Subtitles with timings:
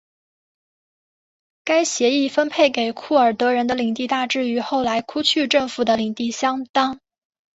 [1.63, 6.99] 该协议分配给库尔德人的领地大致与后来库区政府的领地相当。